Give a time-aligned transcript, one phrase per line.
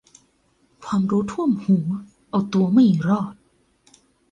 [0.83, 1.89] ความรู้ท่วมหัว
[2.29, 3.35] เอาตัวไม่รอด